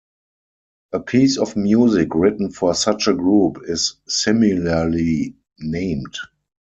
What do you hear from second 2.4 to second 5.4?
for such a group is similarly